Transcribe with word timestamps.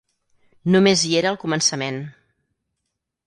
Només 0.75 1.03
hi 1.09 1.11
era 1.19 1.29
al 1.33 1.37
començament. 1.45 1.99